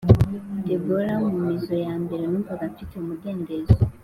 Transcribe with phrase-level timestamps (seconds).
[0.65, 3.75] Deborah mu mizo ya mbere numvise mfite umudendezo